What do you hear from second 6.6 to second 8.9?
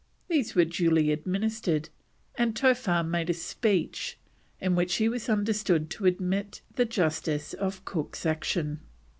the justice of Cook's action.